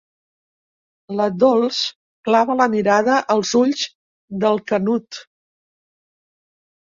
[1.17, 1.81] La Dols
[2.29, 3.85] clava la mirada als ulls
[4.45, 5.21] del Canut.